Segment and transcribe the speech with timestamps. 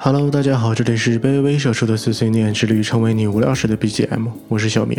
[0.00, 4.96] Hello，大家好，这里是卑微社畜的碎碎念，之旅成为你无聊时的 BGM，我是小明。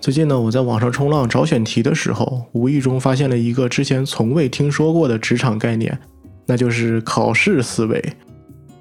[0.00, 5.96] 最近呢，我在网上冲浪找选题的时候，无意中发现了一个之前从未听说过的职场概念，
[6.46, 8.02] 那就是考试思维。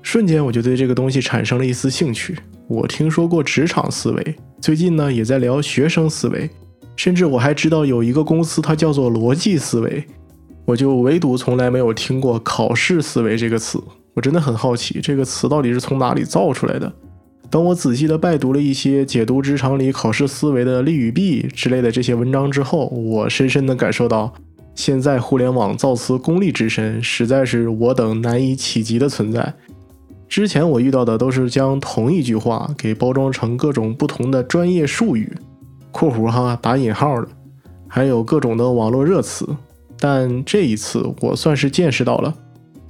[0.01, 2.39] 瞬间我就对这个东西产生了一丝兴趣。
[2.69, 6.49] 我听说过职场思维，最近呢也在聊学生思维，
[6.95, 10.07] 甚至我还知道有一个公司它叫做逻辑思维。
[10.63, 13.83] 我就唯独从来没有听过考试思维这个词，
[14.13, 16.91] 我真的很好奇这个词到底是从哪里造出来的。
[17.49, 24.33] 当我仔细的拜读了一些解读职场里考试思维的利与弊之类的这些文章之后，我深深的感受到，
[24.73, 29.53] 现在互联网造词功力之深，实在是我等难以企及的存在。
[30.29, 35.29] 之前我遇到的都是将同一句话给包装成各种不同的专业术语
[35.91, 37.27] （括弧哈打引号的），
[37.89, 39.45] 还有各种的网络热词。
[39.99, 42.33] 但这一次，我算是见识到了，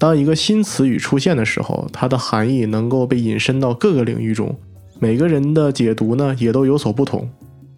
[0.02, 4.58] 当一个新词语出现的时候，它的含义能够被引申到各个领域中，
[4.99, 7.30] 每个人的解读呢也都有所不同，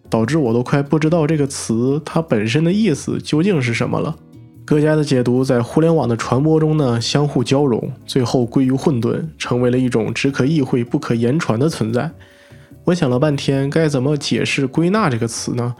[0.08, 4.16] 导致我都快不知道这个词它本身的意思究竟是什么了。
[4.64, 12.10] 各家的解读在互联网的传播中呢相互交融，最后归于混沌，成为了一种只可意会不可言传的存在。
[12.84, 15.74] 我想了半天，该怎么解释“归纳”这个词呢？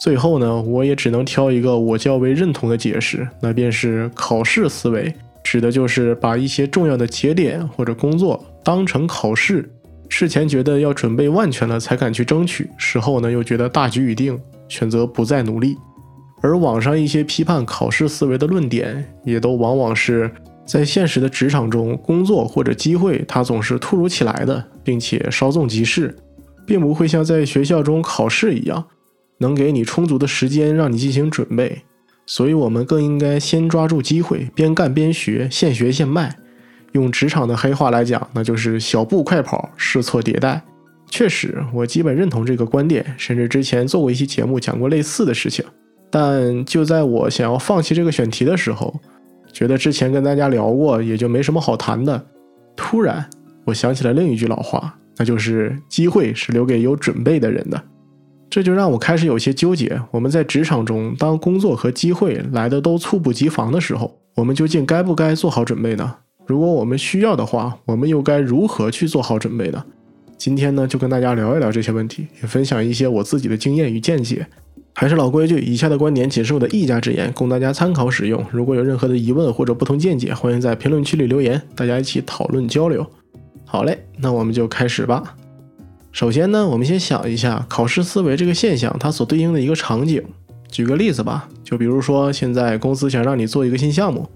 [0.00, 9.70] 最后呢，我也只能挑一个我较为认同的解释，那便是考试思维，指的就是把一些重要的节点或者工作当成考试，
[10.08, 15.76] 事前觉得要准备万全了才敢去争取，事后呢又觉得大局已定，选择不再努力。
[16.42, 20.30] 而网上一些批判考试思维的论点，也都往往是
[20.64, 26.16] 在现实的职场中，工作或者机会它总是突如其来的，并且稍纵即逝，
[26.66, 28.84] 并不会像在学校中考试一样。
[29.38, 31.82] 能给你充足的时间让你进行准备，
[32.30, 36.32] 所以我们更应该先抓住机会，边干边学，现学现卖。
[36.92, 40.62] 用职场的黑话来讲，那就是小步快跑，试错迭代。
[41.08, 45.64] 确实，我基本认同这个观点，甚至之前做过一期节目讲过类似的事情。
[46.08, 48.94] 但就在我想要放弃这个选题的时候，
[49.52, 52.24] 觉得之前跟大家聊过，也就没什么好谈的。
[52.76, 53.28] 突然，
[53.64, 57.82] 我想起了另一句老话，那就是机会是留给有准备的人的。
[58.50, 60.02] 这就让我开始有些纠结。
[60.10, 66.16] 我们在职场中，当工作和机会来的都猝不及防的时候，我们究竟该不该做好准备呢？
[66.46, 69.84] 如果我们需要的话，我们又该如何去做好准备呢？
[70.36, 74.44] 今天呢，就跟大家聊一聊这些问题，也分享一些我自己的经验与见解。
[74.92, 78.44] 还是老规矩，以下的观点仅是我的一家之言，供大家参考使用。
[78.50, 83.06] 如果有任何的疑问或者不同见解，欢迎在评论区里留言，大家一起讨论交流。
[83.64, 85.36] 好嘞，那我们就开始吧。
[86.12, 90.22] 首先呢，我们先想一下考试思维这个现象，它所对应的一个场景。
[90.68, 94.28] 举个例子吧，就比如说现在公司想让你做一个新项目，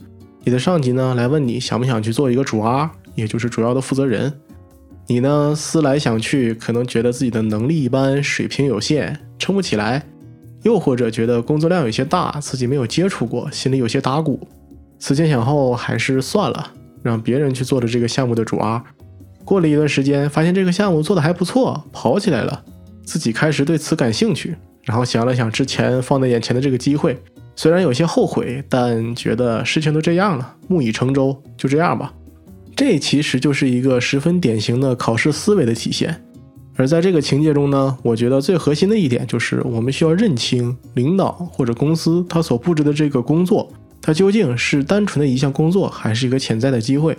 [0.44, 4.32] 你的上级呢来问你想不想去做一个主 R，也就是主要的负责人。
[5.06, 10.00] 你呢思来想去，可能觉得自己的能力一般，水平有限，撑不起来；
[10.62, 14.48] 又或者觉得工作量有些大，自己没有接触过，心里有些打鼓。
[14.98, 18.82] 思前想后，还是算了，让别人去做了这个项目的主 R。
[19.44, 22.64] 过了一段时间，发现这个项目做的还不错，跑起来了，
[23.04, 24.56] 自己开始对此感兴趣。
[24.82, 27.18] 然后想了想之前放在眼前的这个机会，
[27.56, 32.12] 虽然有些后悔，但觉得事情都这样了，木已成舟，就这样吧。
[32.76, 36.22] 这其实就是一个十分典型的考试思维的体现。
[36.76, 43.70] 而在这个情节中呢，我觉得最核心的一点就是，我们需要认清领导或者公司他所布置的这个工作，
[44.02, 47.16] 它究竟是单纯的一项工作，还是一个潜在的机会。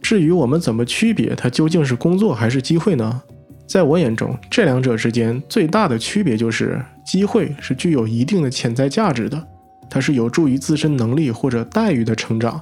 [0.00, 3.22] 至于我们怎么区别它究竟是工作还是机会呢？
[3.66, 9.46] 在我眼中，这两者之间最大的区别就是，机会是具有一定的潜在价值的，
[9.90, 12.58] 它是有助于自身能力或者待遇的成长；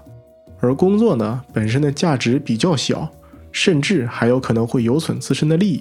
[0.58, 3.08] 而工作呢，本身的价值比较小，
[3.52, 5.80] 甚至还有可能会有损自身的利益。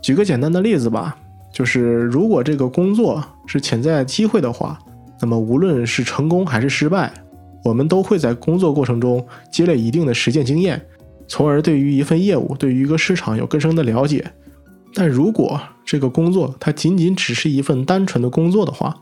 [0.00, 1.14] 举个简单的例子吧，
[1.52, 4.78] 就是如果这个工作是潜在机会的话，
[5.20, 7.12] 那么无论是成功还是失败。
[7.62, 10.78] 我们都会在工作过程中积累一定的实践经验，
[11.26, 14.24] 从而对于一份业务、对于一个市场有更深的了解。
[14.92, 18.94] 但如果这个工作它仅仅只是一份单纯的工作的话，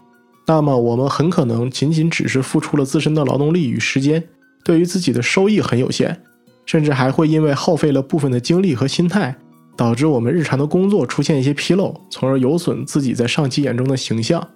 [0.47, 4.25] 那么我们很可能仅仅只是付出了自身的劳动力与时间，
[4.65, 6.23] 对于自己的收益很有限，
[6.65, 9.37] 甚至还会因为耗费了部分的精力和心态，
[9.77, 14.47] 导致我们日常的工作出现一些纰漏，从而有损自己在上级眼中的形象。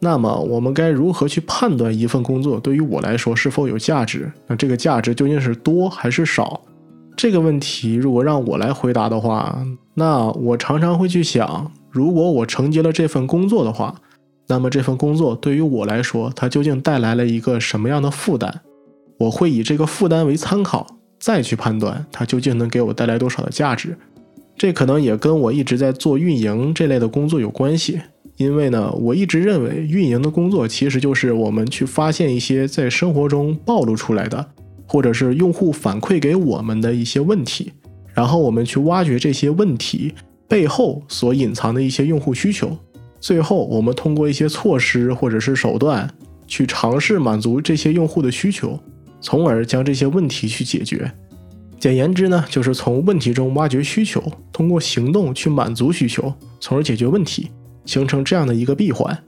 [0.00, 4.30] 那么我们该如何去判断一份工作对于我来说是否有价值？
[4.48, 6.60] 那这个价值究竟是多还是少？
[7.16, 9.64] 这个问题如果让我来回答的话，
[9.94, 13.94] 那我常常会去想，如果我承接了这份工作的话，
[14.48, 18.52] 那么这份工作对于我来说，它究竟带来了一个什么样的负担？
[19.18, 20.86] 我会以这个负担为参考，
[21.20, 23.96] 再去判断它究竟能给我带来多少的价值。
[24.56, 28.00] 这可能也跟我一直在做运营这类的工作有关系，
[28.36, 34.46] 因为呢，我一直认为运营的工作其实就是我们去发现一些在生活中暴露出来的，
[34.94, 37.72] 或者是用户反馈给我们的一些问题，
[38.12, 40.14] 然后我们去挖掘这些问题
[40.46, 42.78] 背后所隐藏的一些用户需求，
[43.18, 46.08] 最后我们通过一些措施或者是手段
[46.46, 48.78] 去尝试满足这些用户的需求，
[49.20, 51.10] 从而将这些问题去解决。
[51.80, 57.50] 简言之呢，就是从问题中挖掘需求，通过行动去满足需求，从而解决问题，
[57.84, 59.18] 形成这样的一个闭环。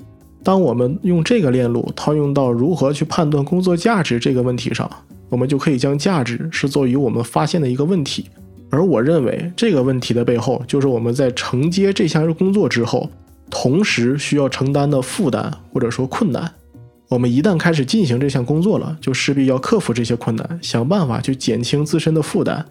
[0.45, 4.89] 当我们用这个链路套用到如何去判断工作价值这个问题上，
[5.29, 8.27] 我们就可以将价值视作于我们发现的一个问题。
[8.69, 13.09] 而我认为这个问题的背后，就是我们在承接这项工作之后，
[13.49, 16.53] 同时需要承担的负担或者说困难。
[17.09, 22.67] 我们一旦开始进行这项工作了，就势必要克服这些困难，想办法去减轻自身的负担。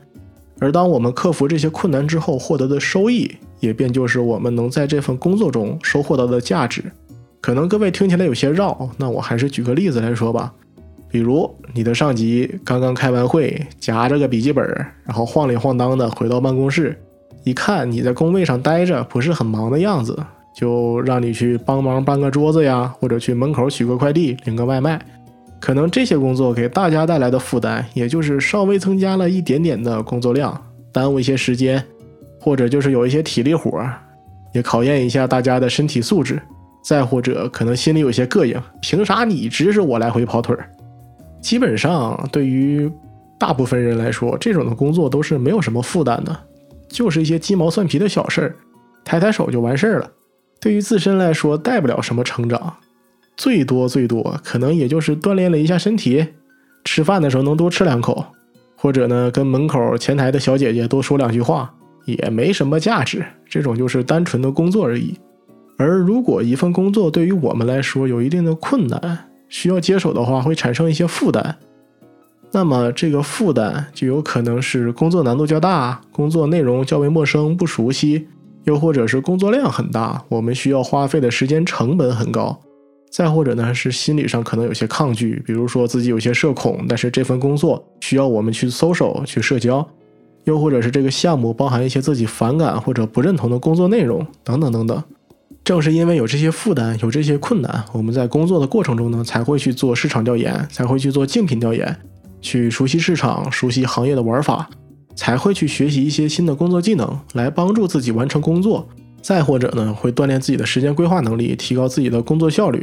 [0.60, 3.32] 而当我们克服这些困难之后，获得的收益，
[3.62, 6.84] 也便就是我们能在这份工作中收获到的价值。
[7.40, 10.54] 可能各位听起来有些绕，那我还是举个例子来说吧。
[11.16, 14.68] 比如你的上级刚刚开完会，夹着个笔记本，
[15.06, 16.94] 然后晃里晃荡的回到办公室，
[17.46, 20.22] 一看你在工位上待着，不是很忙的样子。
[20.54, 25.00] 就让你去帮忙搬个桌子呀，或者去门口取个快递、领个外卖。
[25.62, 30.62] 可能这些工作给大家带来的负担，也就是稍微增加了一点点的工作量，
[30.92, 31.82] 耽误一些时间，
[32.42, 33.82] 或者就是有一些体力活，
[34.54, 36.42] 也考验一下大家的身体素质。
[36.84, 40.70] 再或者可能心里有些膈应，凭啥你指使我来回跑腿儿？
[41.46, 42.92] 基本上对于
[43.38, 46.36] 大部分人来说，这种的工作都是没有什么负担的，
[46.90, 48.56] 就是一些鸡毛蒜皮的小事儿，
[49.04, 50.10] 抬抬手就完事儿了。
[50.60, 52.78] 对于自身来说，带不了什么成长，
[53.38, 56.26] 最多最多可能也就是锻炼了一下身体，
[56.84, 58.26] 吃饭的时候能多吃两口，
[58.76, 61.72] 或者呢跟门口前台的小姐姐多说两句话，
[62.06, 63.24] 也没什么价值。
[63.48, 65.14] 这种就是单纯的工作而已。
[65.78, 71.56] 而如果一份工作对于我们来说有一定的困难，需要接手的话，会产生一些负担，
[72.52, 78.28] 那么这个负担就有可能是工作难度较大，工作内容较为陌生不熟悉。
[78.66, 82.60] 又或者是工作量很大，我们需要花费的时间成本很高；
[83.10, 89.82] 再或者呢，是心理上可能有些抗拒，比如说自己有些社恐，但是这份工作需要我们去 social 去社交；
[90.44, 95.02] 又或者是这个项目包含一些自己反感或者不认同的工作内容等等等等。
[95.66, 101.98] 正是因为有这些负担，有这些困难，我们在工作的过程中呢，才会去做市场调研，才会去做竞品调研，
[102.40, 104.70] 去熟悉市场，熟悉行业的玩法。
[105.18, 108.86] 才会去学习一些新的工作技能，来帮助自己完成工作；
[109.22, 112.82] 再或者呢，会锻炼自己的时间规划能力，提高自己的工作效率；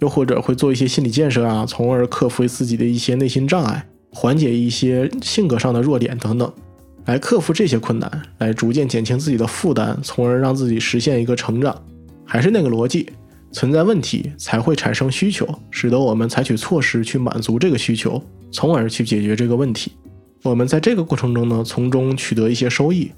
[0.00, 6.52] 又或者会做一些心理建设啊，从而克服自己的一些内心障碍，缓解一些性格上的弱点等等，
[7.06, 11.74] 来克服这些困难，来逐渐减轻自己的负担，从而让自己实现一个成长。
[12.32, 13.10] 还是那个逻辑，
[13.50, 18.18] 存在问题才会产生需求，使得我们采取措施去满足这个需求，
[18.50, 19.92] 从而去解决这个问题。
[20.42, 23.12] 我们在这个过程中呢，从中取得一些收益，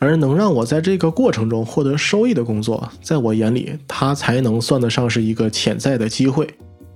[0.00, 6.44] 而能让我在这个过程中获得收益的工作，在我眼里，它才能算得上是一个潜在的机会。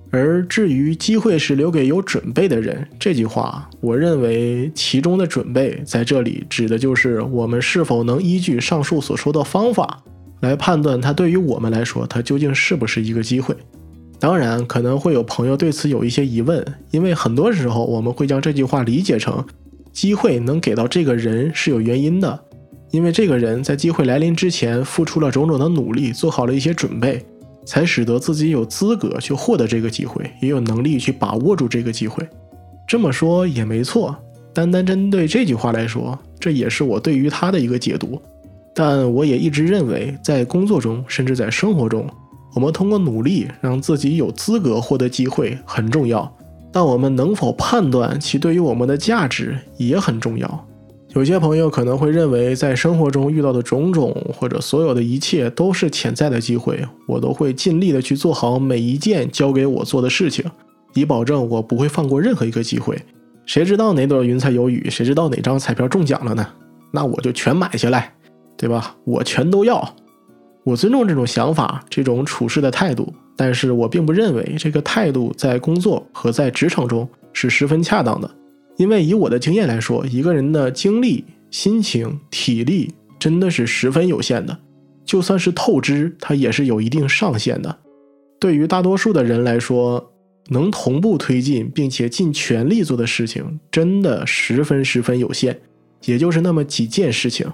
[0.09, 10.03] 而至于“机会是留给有准备的人”这句话，我认为其中的准备在这里指的就是我们是否能依据上述所说的方法
[10.41, 13.55] 来判断它对于我们来说，它究竟是不是一个机会。
[14.19, 19.43] 当然，可能会有朋友对此有一些疑问，因为很多时候我们会将这句话理解成。
[19.91, 22.39] 机会能给到这个人是有原因的，
[22.91, 27.21] 因为这个人在机会来临之前付出了种种的努力，做好了一些准备，
[27.65, 32.25] 才使得自己有资格去获得这个机会，也有能力去把握住这个机会。
[32.87, 34.15] 这么说也没错，
[34.53, 38.21] 单单针对这句话来说，这也是我对于他的一个解读。
[38.73, 42.07] 但我也一直认为，在工作中，甚至在生活中，
[42.55, 46.31] 我们通过努力让自己有资格获得机会很重要。
[46.71, 50.67] 但我们能否判断其对于我们的价值也很重要。
[51.13, 60.45] 有些朋友可能会认为，在生活中遇到的种种或者所有的一切都是潜在的机会，我都会尽力的去做好每一件交给我做的事情，
[60.93, 62.97] 以保证我不会放过任何一个机会。
[63.45, 64.89] 谁知道哪朵云彩有雨？
[64.89, 66.47] 谁知道哪张彩票中奖了呢？
[66.93, 68.13] 那我就全买下来，
[68.61, 68.95] 对吧？
[69.05, 69.95] 我全都要。
[70.63, 73.11] 我尊重这种想法，这种处事的态度。
[73.35, 78.29] 但是我并不认为这个态度在工作和在职场中是十分恰当的，
[78.77, 84.55] 因为以我的经验来说，一个人的精力、心情、体力真的是十分有限的，
[85.03, 87.75] 就算是透支，它也是有一定上限的。
[88.39, 90.11] 对于大多数的人来说，
[90.49, 95.59] 能同步推进并且尽全力做的事情，真的十分十分有限，
[96.05, 97.51] 也就是那么几件事情。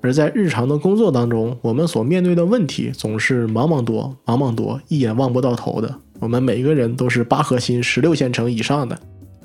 [0.00, 5.92] 而在日常的工作当中，我们所面对的问题总是茫茫多、茫茫多，一眼望不到头的。
[6.20, 8.98] 我们每个人都是八核心、十六线程以上的，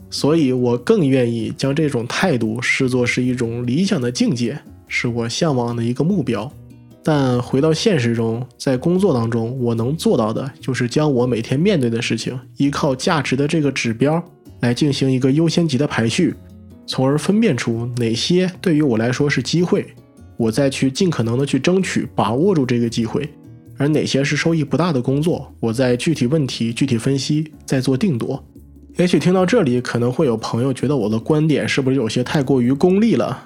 [0.10, 6.52] 所以我更愿意将这种态度视作是一种理想的境界，是我向往的一个目标。
[7.04, 14.24] 但回到现实中，在工作当中，我能做到的就是将我每天面对的事情，依靠价值的这个指标
[14.62, 16.34] 来进行一个优先级的排序，
[16.88, 19.86] 从而分辨出哪些对于我来说是机会。
[20.44, 23.30] 我再去尽可能的去争取把握住这个机会，
[23.78, 28.44] 而哪些是收益不大的工作，我再具体问题具体分析，再做定夺。
[28.98, 33.42] 也许听到这里，可能会有朋友觉得我的观点是不是有些太过于功利了？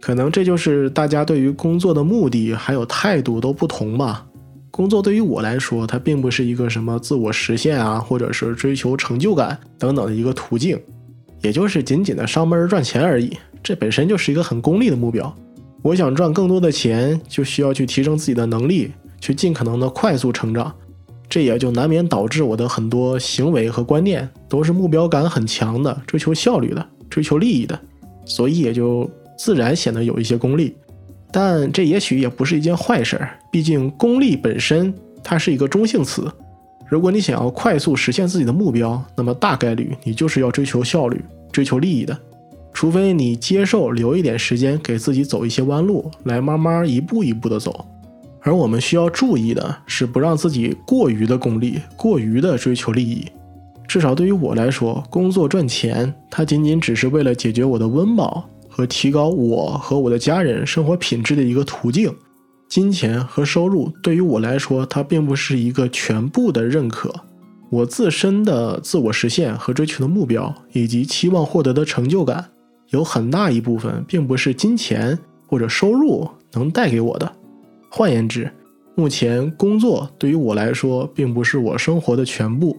[0.00, 4.26] 可能这就是大家对于工作的目的还有态度都不同吧。
[4.72, 10.76] 工作对于我来说，它并不是一个什么自我实现啊，或者是追求成就感等等的一个途径，
[11.40, 13.30] 也就是仅仅的上班赚钱而已。
[13.62, 15.32] 这本身就是一个很功利的目标。
[15.82, 20.72] 我想赚更多的钱，就需要去提升自己的能力，去尽可能的快速成长。
[21.28, 27.78] 这也就难免导致我的很多行为和观念都是目标感很强的，追求效率的，追求利益的，
[28.24, 30.76] 所以也就自然显得有一些功利。
[31.32, 33.18] 但这也许也不是一件坏事，
[33.50, 36.30] 毕竟功利本身它是一个中性词。
[36.86, 42.16] 如果你想要快速实现自己的目标，那么大概率你就是要追求效率、追求利益的。
[42.72, 47.86] 除非你接受留一点时间给自己走一些弯路，来慢慢一步一步的走。
[48.40, 53.26] 而我们需要注意的是，不让自己过于的功利，过于的追求利益。
[53.86, 62.12] 至少对于我来说，工作赚钱，它仅仅只是为了解决我的温饱和提高我和我的家人生活品质的一个途径。
[62.68, 67.14] 金钱和收入对于我来说，它并不是一个全部的认可。
[67.68, 72.48] 我自身的自我实现和追求的目标，以及期望获得的成就感。
[72.92, 77.30] 有很大一部分并不是金钱或者收入能带给我的。
[77.90, 78.50] 换言之，
[78.94, 82.76] 目前工作对于我来说并不是我生活的全部。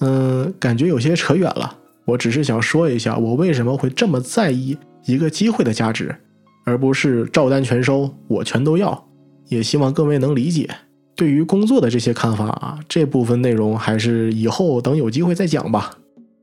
[0.00, 1.76] 嗯，感觉有些扯远了。
[2.06, 6.16] 我只是想说一下，我为什么会这么在意一个机会的价值，
[6.64, 9.06] 而不是照单全收，我全都要。
[9.48, 10.68] 也希望各位能理解。
[11.14, 15.90] 对于工作的这些看法啊，这部分内容还是以后等有机会再讲吧。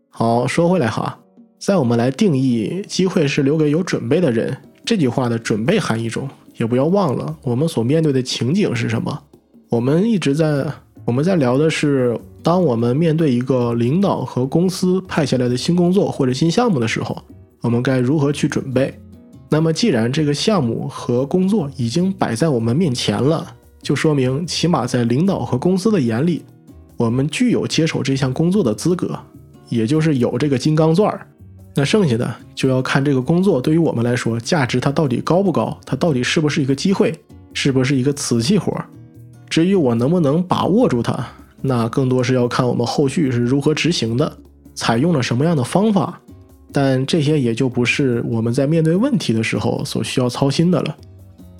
[0.10, 1.20] 好，说回来哈。
[1.60, 9.24] 在我们来定义“机会是留给有准备的人”这句话的准备含义中，也不要忘了我们所面对的情景是什么。
[9.70, 10.66] 我们一直在
[11.04, 17.18] 我们在聊的是，当我们面对一个领导和公司派下来的新工作或者新项目的时候，
[17.62, 18.94] 我们该如何去准备？
[19.50, 26.44] 那么，既然这个项目和工作已经摆在我们面前了，就说明起码在领导和公司的眼里，
[26.98, 29.18] 我们具有接手这项工作的资格，
[29.70, 31.26] 也就是有这个金刚钻儿。
[31.78, 37.14] 那剩下的就要看这个工作对于我们来说价值它到底高不高，它到底是不是一个机会，
[37.54, 38.84] 是不是一个瓷器活儿。
[39.48, 41.24] 至于我能不能把握住它，
[41.62, 44.36] 那更多是要看我们后续是如何执行的，
[44.74, 46.20] 采用了什么样的方法。
[46.72, 50.98] 但这些也就不是我们在面对问题的时候所需要操心的了。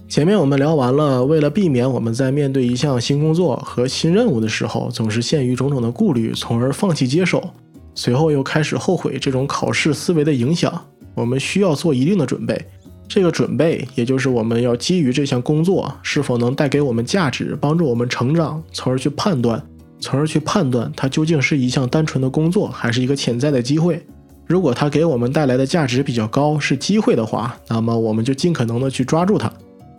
[0.10, 7.52] 前面我们聊完了，为了避免我们在面对一项新工作和新任务的时候总是陷于种种的顾虑，从而放弃接受。
[7.98, 10.86] 随后又开始后悔这种考试思维的影响，
[11.16, 12.64] 我们需要做一定的准备。
[13.08, 19.60] 这个准备，也就是我们要基于这项工作是否能带给我们价值，帮助我们成长，从而去判断，
[20.00, 24.06] 从而去判断它究竟是一项单纯的工作，还是一个潜在的机会。
[24.46, 29.52] 如果它给我们带来的价值比较高，是机会的话，那么我们就尽可能的去抓住它。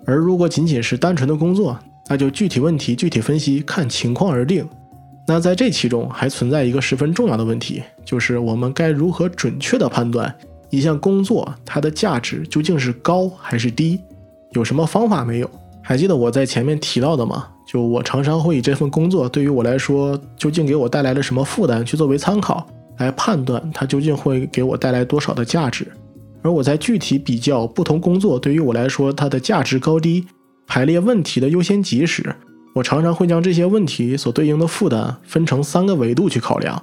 [0.07, 1.77] 而如果仅仅是单纯的工作，
[2.09, 4.65] 那就具体问题具体分析，看情况而定。
[5.31, 10.35] 那在这其中还存在一个十分重要的问题，就是我们该如何准确地判断
[10.71, 14.01] 一项工作它的价值究竟是高还是低？
[14.53, 15.51] 有什么方法没有？
[15.83, 17.47] 还记得我在前面提到的吗？
[17.71, 22.67] 就我常常会以这份工作对于我来说究竟给我带来了什么负担去作为参考，
[22.97, 25.87] 来判断它究竟会给我带来多少的价值。
[26.41, 30.25] 而我在具体比较不同工作对于我来说它的价值高低，
[30.67, 32.35] 排列问题的优先级时。
[32.75, 36.81] 我常常会将这些问题所对应的负担分成三个维度去考量，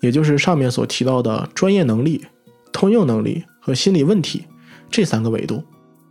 [0.00, 2.22] 也就是上面所提到的专业能力、
[2.72, 4.44] 通用能力和心理问题
[4.90, 5.62] 这三个维度。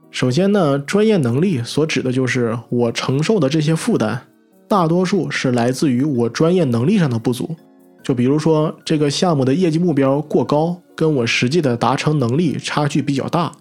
[0.10, 4.20] 首先呢，专业能力所指的就是我承受的这些负担，
[4.68, 7.56] 大多数是来自于我专业能力上的不足。
[8.04, 13.52] 就比如说这个项目的业绩目标过高，跟我实际的达成能力差距比较大；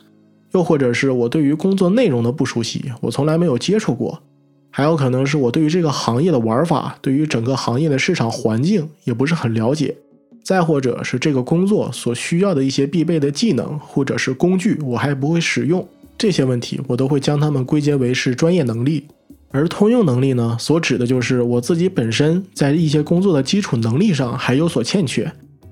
[0.53, 4.21] 又或者是我对于工作内容的不熟悉，我从来没有接触过。
[4.71, 9.95] 还有可能是我对于这个行业的玩法，对于整个行业的市场环境也不是很了解，
[10.43, 15.87] 再或者是这个工作所需要的一些必备的技能或者是工具，我还不会使用，
[16.17, 19.07] 这些问题我都会将它们归结为是专业能力。
[19.53, 25.25] 而通用能力呢，所指的就是我自己本身在一些工作的基础能力上还有所欠缺，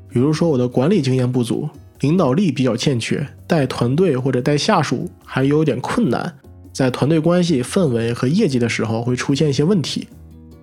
[0.09, 1.69] 比如说我的管理经验不足，
[2.01, 6.35] 领导力比较欠缺，带团队或者带下属还有点困难，
[6.79, 10.07] 在团队关系氛围和业绩的时候会出现一些问题。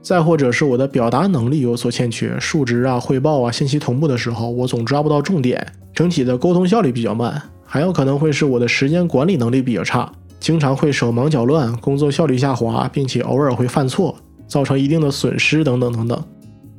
[0.02, 7.42] 再或者是我的表达能力有所欠缺，数值啊、汇报啊、信息同步的时候，我总抓不到重点，整体的沟通效率比较慢。
[7.66, 14.16] 还有可能会是我的时间管理能力比较差，经常会手忙脚乱，工作效率下滑，并且偶尔会犯错，
[14.48, 16.24] 造成一定的损失等等等等。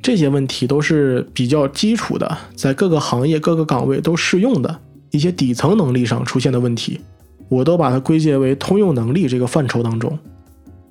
[0.01, 4.79] 这些问题都是比较基础的，在各个行业各个岗位都适用的
[5.11, 7.03] 一些底层能力上出现的问题，
[7.49, 10.19] 我都把它归结为通用能力这个范畴当中。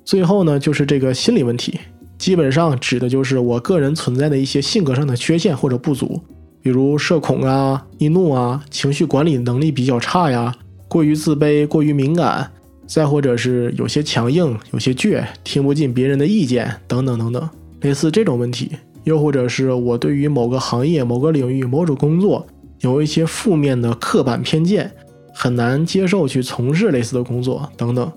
[0.04, 1.78] 最后呢，就是这个心理问题。
[2.18, 6.20] 基本上指的就是我个人存在的一些性格上的缺陷或者不足，
[6.62, 10.54] 比如社恐啊、易怒啊、情绪管理能力比较差呀、
[10.88, 12.50] 过于自卑、过于敏感，
[12.86, 17.48] 再或者是有些强硬、有些倔、听不进别人的意见等等等等，
[17.82, 18.70] 类似这种问题。
[19.04, 22.46] 又或者是我对于某个行业、某个领域、某种工作
[22.80, 24.90] 有一些负面的刻板偏见，
[25.38, 28.10] 很难接受去从事类似的工作等等。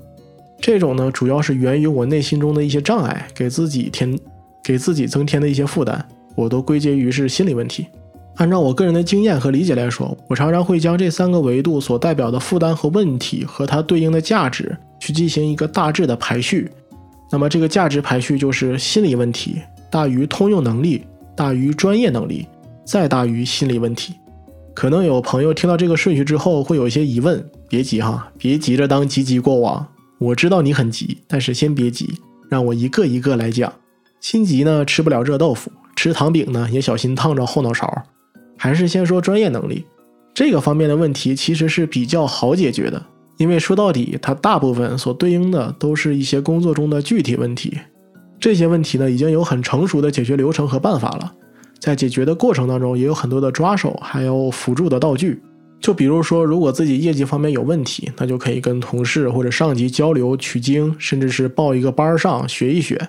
[0.61, 4.17] 这种呢，主要是源于我内心中的一些障碍，给自己添、
[4.63, 6.01] 给自己增添的一些负担，
[6.33, 7.87] 我都归结于是心理问题。
[8.37, 16.71] 按照我个人的经验和理解来说，我常常会将这三个维度所代表的负担和问题和它对应的价值去进行一个大致的排序。
[17.29, 19.57] 那么这个价值排序就是心理问题
[19.89, 21.03] 大于通用能力，
[21.35, 22.47] 大于专业能力，
[22.85, 24.13] 再大于心理问题。
[24.73, 29.87] 可能有朋友听到这个顺序之后会有一些疑问，别急哈，别急着当急急过往。
[30.19, 32.13] 我知道你很急，但是先别急，
[32.49, 33.71] 让我一个一个来讲。
[34.21, 38.03] 心急呢，吃不了热豆腐；吃糖饼呢，也小心烫着后脑勺。
[38.57, 39.85] 还是先说专业能力，
[40.33, 43.05] 这个方面的问题其实是比较好解决的，
[43.37, 47.77] 因为说到底，它大部分所对应的都是一些工作中的具体问题。
[48.39, 51.33] 这些问题呢，已经有很成熟的解决流程和办法了，
[51.79, 55.41] 在解决的过程当中，也有很多的抓手，还有辅助的道具。
[55.79, 62.99] 就比如说，如果自己业绩方面有问题，那就可以跟同事或者上级交流取经，甚至是报一个班上学一学。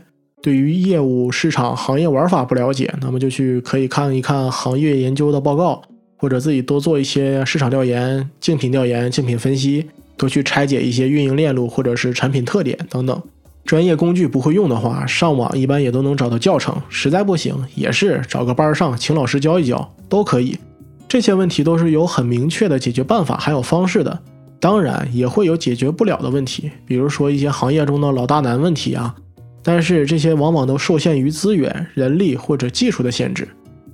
[0.41, 5.83] 对于业务、市场、行业玩法不了解，那么就去可以看一看行业研究的报告，
[6.17, 13.21] 或者自己多做一些市场调研、竞品调研、竞品分析，多去拆解一些运营链路或者是产品特点等等。
[13.65, 16.75] 专业工具不会用的话，上网一般也都能找到教程。
[16.89, 20.59] 实在不行，也是找个班上，请老师教一教都可以。
[21.07, 24.19] 这些问题都是有很明确的解决办法还有方式的，
[24.59, 29.15] 当然也会有解决不了的问题，比如说一些行业中的老大难问题啊。
[29.63, 33.47] 但是这些往往都受限于资源、人力或者技术的限制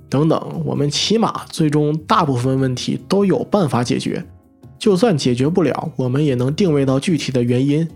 [0.09, 0.61] 等等。
[0.63, 4.23] 我们起码最终大部分问题都有办法解决，
[4.79, 7.87] 就算解决不了，我们也能定位到具体的原因。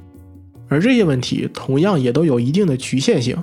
[0.71, 3.35] 而这些问题同样也都有一定的局限性，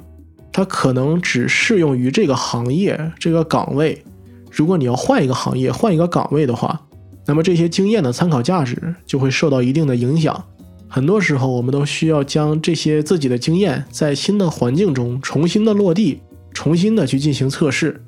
[0.51, 4.03] 它可能只适用于这个行业这个岗位。
[4.51, 6.81] 如果你要换一个行业、换一个岗位的话，
[7.27, 10.43] 那么这些经验的参考价值就会受到一定的影响。
[10.89, 16.21] 很多时候，我们都需要将这些自己的经验在新的环境中重新的落地，
[16.55, 18.03] 重新的去进行测试。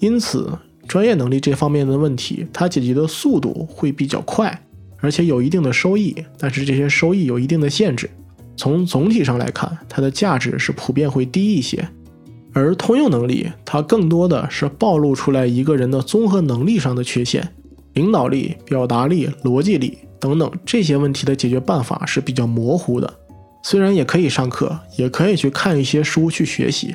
[0.00, 0.50] 因此，
[0.88, 4.60] 专业能力这方面的问题，它解决的速度会比较快，
[4.98, 6.12] 而且有一定的收益。
[6.36, 8.10] 但是这些收益有一定的限制。
[8.56, 11.88] 从总体上来看，它的价值是普遍会低一些。
[12.52, 17.48] 而通用能力，它更多的是暴露出来一个人的综合能力上的缺陷，
[17.94, 23.12] 领导力、表达力、逻辑力等等这些问题的解决办法是比较模糊的。
[23.64, 26.94] 虽然也可以上课，也可以去看一些书去学习，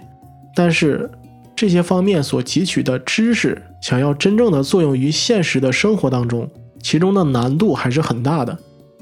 [0.55, 1.11] 但是
[1.55, 6.49] 这些方面所汲取的知识，想要真正的作用于现实的生活当中，
[6.81, 8.57] 其中的难度还是很大的。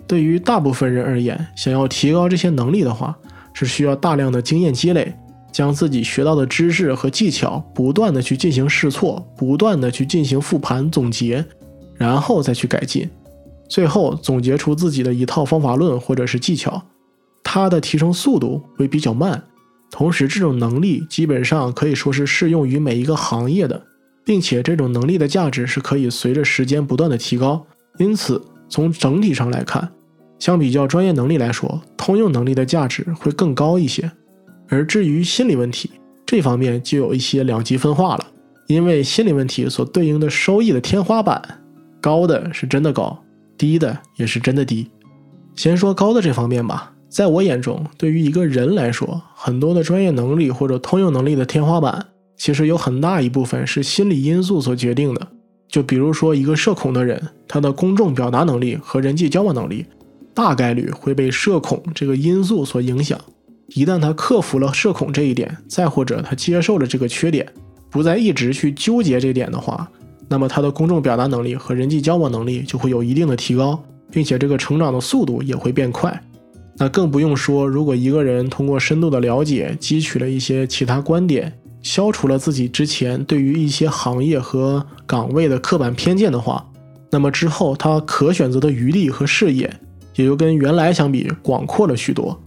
[0.08, 3.18] 对于大部分人而言，想要提高这些能力的话，
[3.54, 5.14] 是需要大量的经验积累。
[5.50, 11.44] 将自己学到的知识和技巧不断的去进行试错，不断的去进行复盘总结，
[11.96, 13.10] 然后再去改进，
[13.68, 16.84] 最后总结出自己的一套方法论或者是技巧。
[17.44, 19.42] 它的提升速度会比较慢，
[19.90, 23.82] 同时这种能力基本上可以说是适用于每一个行业的，
[24.24, 27.66] 并且这种能力的价值是可以随着时间不断的提高。
[27.98, 28.40] 因此，
[28.70, 29.90] 从整体上来看，
[30.40, 34.12] 相比较专业能力来说，通用能力的价值会更高一些。
[34.70, 35.92] 而至于心理问题
[36.26, 38.26] 这方面，就有一些两极分化了。
[38.68, 41.42] 因为心理问题所对应的收益的天花板，
[42.02, 43.18] 高的是真的高，
[43.58, 44.90] 低的也是真的低。
[45.56, 55.28] 先说高的这方面吧，在我眼中，对于一个人来说，很多的专业能力或者通用能力的天花板，其实有很大一部分是心理因素所决定的。
[55.70, 59.86] 就比如说一个社恐的人，他的公众表达能力和人际交往能力，
[60.38, 63.20] 大概率会被社恐这个因素所影响。
[63.70, 67.44] 一旦他克服了社恐这一点，再或者他接受了这个缺点，
[67.90, 69.90] 不再一直去纠结这点的话，
[70.30, 76.22] 那么他的公众表达能力和人际交往能力就会有一定的提高，并且这个成长的速度也会变快。
[76.78, 86.64] 那更不用说，如果一个人通过深度的了解，汲取了一些其他观点，消除了自己之前对于一些行业和岗位的刻板偏见的话，
[87.12, 89.74] 那么之后他可选择的余地和视野
[90.18, 92.38] 也就跟原来相比广阔了许多。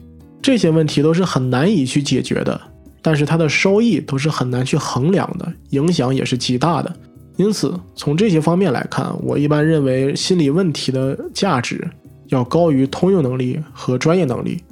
[0.43, 2.61] 这些问题都是很难以去解决的，
[3.01, 6.95] 但是它的收益都是很难去衡量的，影响也是极大的。
[7.37, 11.89] 因此，从这些方面来看，我一般认为心理问题的价值
[12.29, 14.63] 要高于通用能力和专业能力。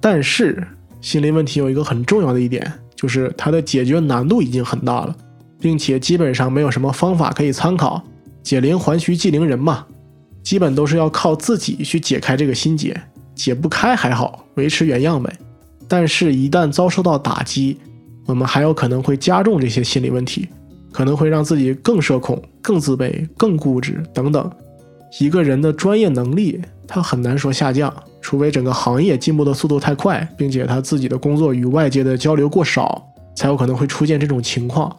[0.00, 0.66] 但是，
[1.00, 5.14] 心理问题有一个很重要的一点，就是它的解决难度已经很大了，
[5.60, 8.02] 并且基本上没有什么方法可以参考。
[8.42, 9.86] 解铃还须系铃人嘛，
[10.48, 12.98] 基本都是要靠自己去解开这个心结。
[13.34, 15.30] 解不开还好，维持原样呗。
[15.86, 17.76] 但是，一旦遭受到打击，
[18.24, 20.48] 我们还有可能会加重这些心理问题，
[20.90, 24.50] 可能会让自己更社恐、更自卑、更固执等等。
[25.20, 33.06] 一个人的专业能力，他很难说下降，除非整个行业进步的速度太快，并且他自己的工作与外界的交流过少，
[33.36, 34.96] 才有可能会出现这种情况。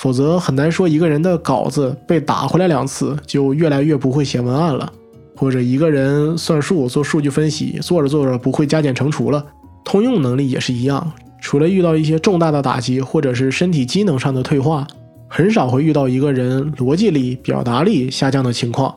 [0.00, 4.90] 否则，很难说一个人的稿子被打回来两次，就越来越不会写文案了。
[5.36, 9.44] 或者一个人算数做数据分析，做着做着不会加减乘除了。
[9.84, 14.86] 通用能力也是一样，除了遇到一些重大的打击，或者是身体机能上的退化，
[15.28, 18.96] 很少会遇到一个人逻辑力、表达力下降的情况。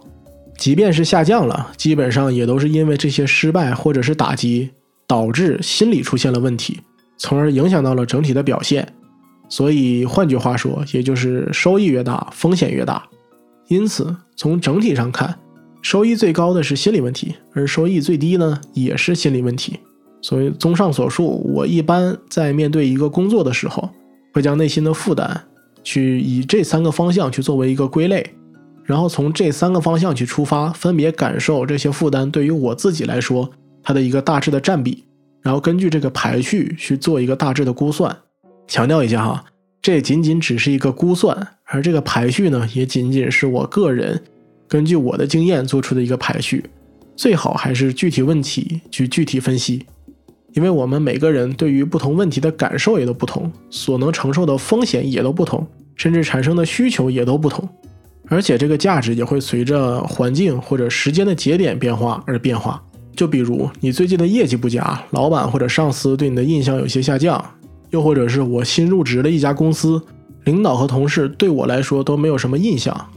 [0.57, 4.69] 即便是下降了，基本上也都是因为这些失败或者是打击
[5.05, 6.79] 导致心理出现了问题，
[7.17, 8.87] 从而影响到了整体的表现。
[9.53, 13.07] 所以换句话说，也就是收益越大，风险越大。
[13.67, 15.37] 因此，从整体上看。
[15.83, 19.79] 收益最高的是心理问题，而收益最低呢，也是心理问题。
[20.23, 23.87] 所以，综上所述，我一般在面对一个工作的时候，
[24.33, 25.43] 会将内心的负担
[25.83, 28.25] 去以这三个方向去作为一个归类，
[28.83, 33.47] 然后从这三个方向去出发，分别感受这些负担对于我自己来说
[33.83, 35.03] 它的一个大致的占比，
[35.43, 38.17] 然后根据这个排序去做一个大致的估算。
[38.73, 39.45] 强调一下哈，
[39.83, 44.19] 这仅仅只是一个估算，而这个排序呢，也仅仅是我个人。
[44.67, 46.65] 根据我的经验做出的一个排序，
[47.15, 49.85] 最好还是具体问题去具体分析，
[50.53, 57.69] 因为我们每个人对于不同问题的感受也都不同，所能承受的风险也都不同，甚至产生的需求也都不同，
[58.27, 62.83] 而且这个价值也会随着环境或者时间的节点变化而变化。
[63.15, 67.39] 就比如你最近的业绩不佳，老板或者上司对你的印象有些下降，
[67.93, 70.01] 又或者是我新入职的一家公司，
[70.45, 73.09] 领导和同事对我来说都没有什么印象。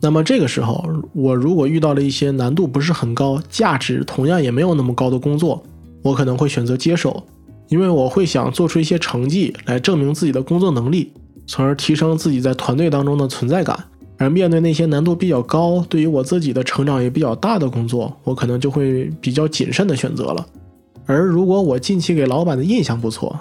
[0.00, 5.60] 那么这个时候，我如果遇到了一些难度不是很高、价值同样也没有那么高的工作，
[6.02, 7.22] 我可能会选择接手，
[7.68, 11.12] 因为我会想做出一些成绩来证明自己的工作能力，
[11.48, 13.76] 从而提升自己在团队当中的存在感。
[14.16, 20.46] 而面对那些难度比较高、对于我自己的成长也比较大的工作，我可能就会比较谨慎的选择了。
[21.06, 23.36] 而如果我近期给老板的印象不错，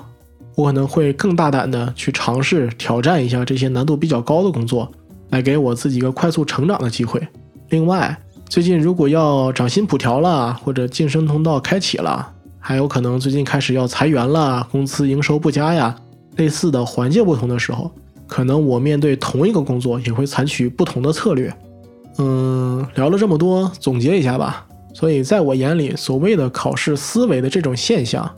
[0.60, 4.92] 我可能会更大胆的去尝试挑战一下这些难度比较高的工作。
[5.30, 7.26] 来给我自己一个快速成长的机会。
[7.70, 8.18] 另外，
[8.50, 15.96] 最近如果要涨薪普调了，或者晋升通道开启了，还有可能最近开始要裁员了，公司营收不佳呀，
[16.36, 17.90] 类似的环境不同的时候，
[18.28, 21.56] 可能我面对同一个工作也会采取不同的策略。
[22.18, 24.66] 嗯，聊了这么多，总结一下吧。
[24.94, 28.30] 所以，在我眼里，所谓的考试思维的这种现象，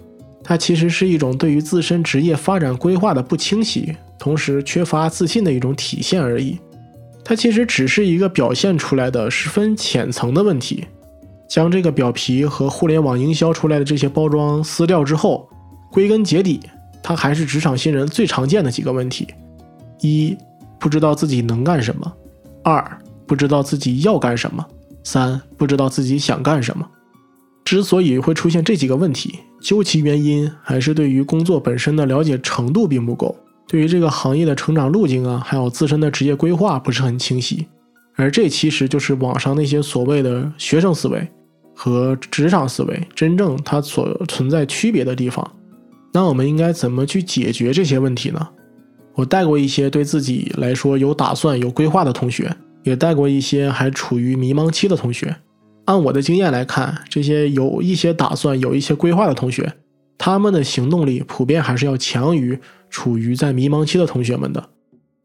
[0.43, 6.57] 它其实是一种对于自身职业发展规划的不清晰，同时缺乏自信的一种体现而已。
[7.23, 10.85] 它其实只是一个表现出来的十分浅层的问题，
[11.47, 15.47] 将这个表皮和互联网营销出来的这些包装撕掉之后，
[15.91, 16.59] 归根结底，
[17.03, 19.27] 它还是职场新人最常见的几个问题：
[20.01, 20.35] 一、
[20.79, 22.11] 不知道自己能干什么；
[22.63, 24.63] 二、不知道自己要干什么；
[25.03, 26.85] 三、不知道自己想干什么。
[27.63, 33.35] 之所以会出现这几个问题，究其原因，还是对于工作本身的了解程度并不够。
[33.67, 37.67] 对于这个行业的成长路径啊，还有自身的职业规划不是很清晰，
[38.15, 41.25] 而这其实就是网上那些所谓的学生思维
[41.73, 45.49] 和职场思维真正它所存在区别的地方。
[46.11, 48.45] 那我们应该怎么去解决这些问题呢？
[49.13, 55.33] 我带过一些对自己来说有打算、有规划的同学，也带过一些还处于迷茫期的同学。
[55.85, 59.73] 按我的经验来看，这些有一些打算、有一些规划的同学。
[60.17, 62.59] 他们的行动力普遍还是要强于
[62.91, 64.69] 处于在迷茫期的同学们的。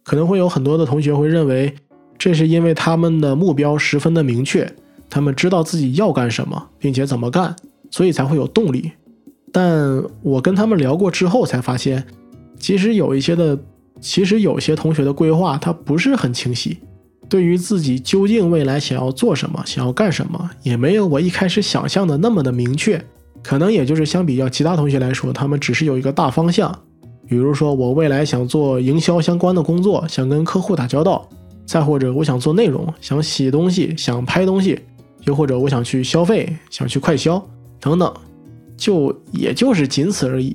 [0.03, 1.75] 可能会有很多的同学会认为，
[2.17, 4.75] 这是因为他们的目标十分的明确，
[5.11, 7.55] 他们知道自己要干什么，并且怎么干，
[7.91, 8.93] 所以才会有动力。
[9.53, 12.07] 但我跟他们聊过之后才发现，
[12.59, 13.59] 其实有一些的，
[14.01, 16.79] 其实有些同学的规划他不是很清晰，
[17.29, 23.05] 对于自己究竟未来想要做什么，想要干什么，也没有我一开始想象的那么的明确。
[23.43, 26.77] 可能也就是相比较其他同学来说，他们只是有一个大方向，
[27.29, 31.29] 比如说我未来想做营销相关的工作，想跟客户打交道；
[31.65, 34.77] 再或者我想做内容，想写东西，想拍东西；
[35.25, 37.41] 又或者我想去消费，想去快消
[37.81, 38.13] 等等。
[38.77, 40.55] 就也就是仅此而已，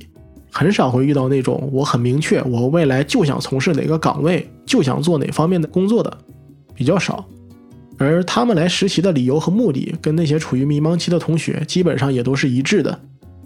[0.51, 6.17] 很少会遇到那种我很明确，我未来就想从事哪个岗位，就想做哪方面的工作的，
[6.81, 7.23] 比较少。
[7.99, 12.99] 而他们来实习的理由和目的，跟那些处于迷茫期的同学基本上也都是一致的，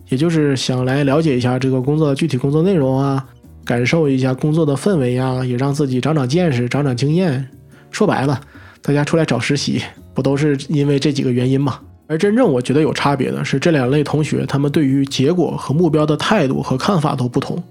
[0.08, 3.28] 也就是想来了解一下这个工作的具体工作内容啊，
[3.66, 7.46] 感受一下工作的氛围呀，也让自己长长见识、长长经验。
[7.92, 8.40] 说白了，
[8.82, 9.82] 大家出来找实习，
[10.14, 11.82] 不都是因为这几个原因吗？
[12.08, 17.62] 而真正我觉得有差别的是，这两类同学他们对于结果和目标的态度和看法都不同。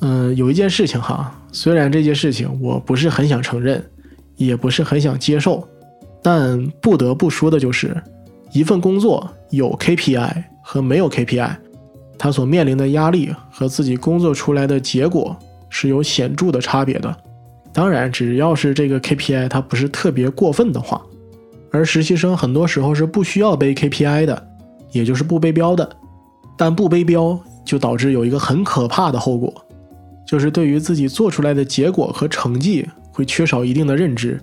[0.00, 3.84] 嗯，有一件事情哈，虽然这件事情我不是很想承认，
[4.46, 5.68] 也不是很想接受，
[6.22, 7.94] 但不得不说的就是，
[8.52, 11.54] 一份工作有 KPI 和没有 KPI，
[12.18, 15.36] 他所面临的压力和自己工作出来的结果
[15.68, 17.14] 是有显著的差别的。
[17.70, 21.00] 当然，只要是这个 KPI 它不是特别过分的话。
[21.70, 24.48] 而实习生很多时候是不需要背 KPI 的，
[24.90, 25.88] 也就是不背标的。
[26.56, 29.52] 但不背标就导致有一个很可怕的后果，
[30.26, 32.88] 就是对于自己做出来的结果和成绩
[33.20, 34.40] 会缺少一定的认知。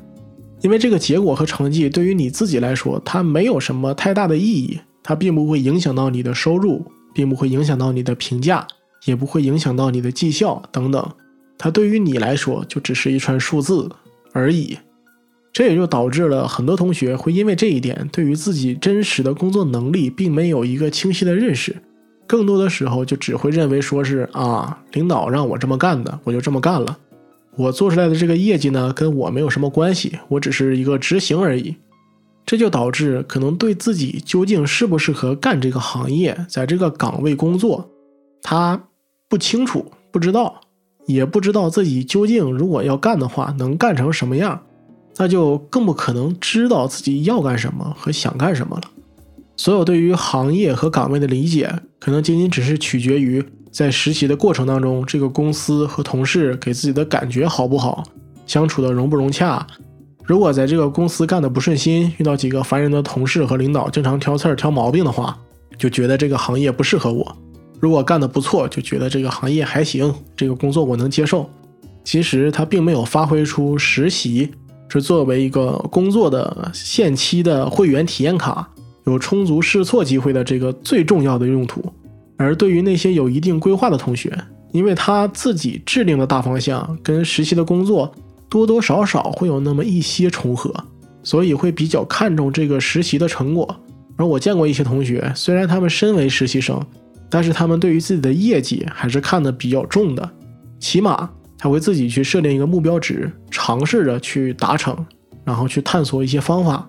[0.62, 8.68] 因为这个结果和成绩对于你自己来说，它没有什么太大的意义，它并不会影响到你的收入，并不会影响到你的评价，
[9.06, 11.12] 也不会影响到你的绩效等等。
[11.58, 13.90] 它对于你来说就只是一串数字
[14.32, 14.78] 而已。
[15.52, 21.76] 这也就导致了很多同学会因为这一点，对于自己真实的工作能力并没有一个清晰的认识，
[22.28, 26.96] 更多的时候就只会认为说是啊，领导让我这么干的，我就这么干了。
[27.58, 31.76] 我做出来的这个业绩呢，跟我没有什么关系，我只是一个执行而已。
[32.46, 37.90] 这就导致可能对自己究竟适不适合干这个行业，在这个岗位工作，
[38.42, 38.82] 他
[39.28, 40.62] 不清楚，不知道，
[41.08, 44.64] 也不知道自己究竟如果要干的话，能干成什么样。
[45.18, 48.84] 那就更不可能知道自己要干什么和想干什么了。
[49.58, 53.44] 所有对于行业和岗位的理解，可能仅仅只是取决于
[53.78, 58.04] 在实习的过程当中，这个公司和同事给自己的感觉好不好，
[58.48, 59.68] 相处的融不融洽。
[60.26, 65.38] 如果在这个公司干的不顺心，遇到几个烦人的同事和领导，经常挑刺儿、挑毛病的话，
[65.78, 67.38] 就觉得这个行业不适合我。
[67.80, 71.48] 如果干得不错，就觉得这个行业还行，这个工作我能接受。
[72.04, 74.50] 其实他并没有发挥出实习。
[74.90, 78.68] 是作为一个工作的限期的会员体验卡，
[79.06, 81.94] 有充足试错机会的这个最重要的用途。
[82.38, 84.32] 而对于那些有一定规划的同学，
[84.72, 88.14] 因为他自己制定的大方向跟实习的工作
[88.48, 90.74] 多多少少会有那么一些重合，
[91.24, 93.76] 所以会比较看重这个实习的成果。
[94.16, 96.80] 而我见过一些同学，虽然他们身为实习生，
[97.30, 100.30] 但是他们对于自己的业绩还是看得比较重的，
[100.80, 101.30] 起码。
[101.60, 104.96] 他会自己去设定一个目标值，尝试着去达成，
[105.44, 106.88] 然后去探索一些方法。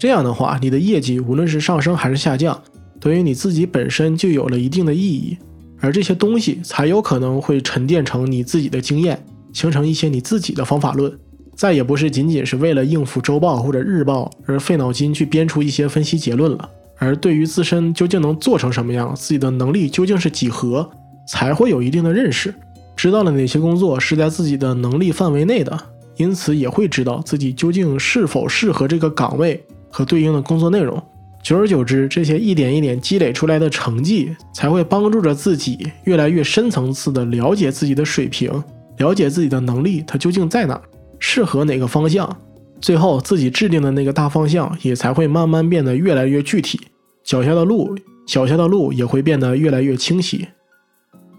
[0.00, 2.60] 这样的话，你的业绩无论是上升还是下降，
[3.00, 5.36] 对于你自己本身就有了一定的意义，
[5.80, 11.10] 而这些东西才有可能会沉淀成你自己的经验，形成一些你自己的方法论，
[11.56, 16.70] 再也不是仅仅是为了应付周报或者日报而费脑筋去编出一些分析结论了。
[16.98, 20.90] 而对于自身究竟能做成什么样，自己的能力究竟是几何，
[21.26, 22.54] 才会有一定的认识。
[22.94, 25.80] 知道了哪些工作是在自己的能力范围内的，
[26.18, 31.02] 因此也会知道自己究竟是否适合这个岗位和对应的工作内容。
[31.42, 38.50] 久而久之，这些一点一点积累出来的成绩，才会帮助着自己越来越深层次的了解自己的水平，
[38.98, 40.80] 了解自己的能力，它究竟在哪，
[41.18, 42.36] 适合哪个方向。
[42.80, 46.80] 最后，自己制定的那个大方向也才会慢慢变得越来越具体，
[47.24, 50.46] 脚下的路，脚下的路也会变得越来越清晰。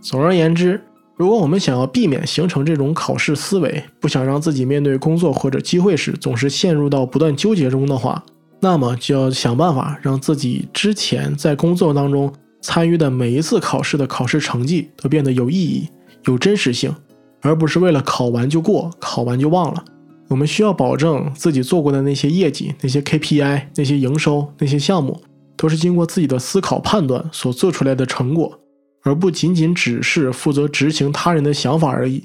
[0.01, 0.81] 总而言之。
[1.17, 8.23] 如果我们想要避免形成这种考试思维，不想让自己面对工作或者机会时总是陷入到不断纠结中的话，
[8.63, 15.89] 那么就要想办法让自己之前在工作当中参与的每一次考试的考试成绩都变得有意义、
[16.25, 16.95] 有真实性，
[17.41, 19.83] 而不是为了考完就过、考完就忘了。
[20.27, 25.19] 我们需要保证自己做过的那些业绩、那些 KPI、那些营收、那些项目，
[25.57, 28.59] 都是经过自己的思考判断所做出来的成果。
[29.03, 32.23] 而不仅仅只是负责执行他人的想法而已，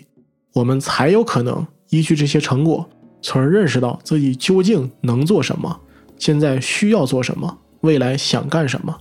[0.53, 2.87] 我们才有可能依据这些成果，
[3.23, 5.81] 从而认识到自己究竟能做什么，
[6.19, 8.97] 现在需要做什么，未来想干什么。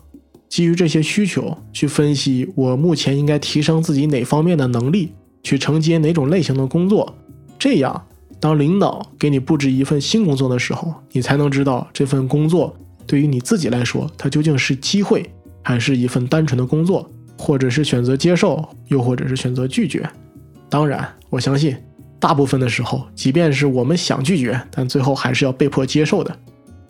[0.49, 5.11] 基于这些需求去分析，我目前应该提升自己哪方面的能力，
[5.43, 7.15] 去承接哪种类型的工作。
[7.57, 8.05] 这样，
[8.39, 12.75] 当领导给你布置一份新工作的时候，你才能知道这份工作
[13.05, 15.29] 对于你自己来说，它究竟是机会，
[15.61, 17.09] 还是一份单纯的工作。
[17.37, 20.09] 或者是选择接受，又或者是选择拒绝。
[20.69, 21.75] 当然，我相信
[22.17, 26.33] 大部分的时候，即便是我们想拒绝，但最后还是要被迫接受的。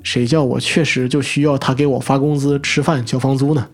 [0.05, 3.67] 谁叫我确实就需要他给我发工资、吃饭、交房租呢？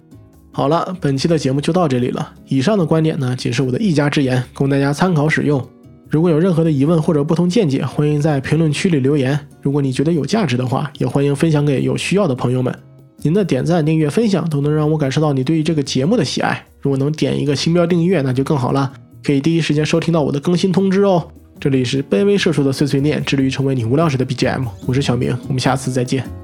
[0.54, 2.34] 好了，本期的节目就到这里了。
[2.48, 5.62] 以上的观点呢，仅是我的一家之言，供大家参考使用。
[6.10, 9.38] 如果有任何的疑问或者不同见解，欢迎在评论区里留言。
[9.62, 12.74] 如果你觉得有价值的话，也欢迎分享给有需要的朋友们。
[13.18, 16.66] 您的点赞、订阅、分享都能让我感受到你对于这个节目的喜爱。
[16.80, 21.28] 如果能点一个星标订阅，那就更好了，可以第一时间收听到我的更新通知哦。
[21.62, 24.66] 这里是卑微社畜的碎碎念，致力于成为你无聊时的 BGM。
[24.88, 26.41] 我是小明，我们下次再见。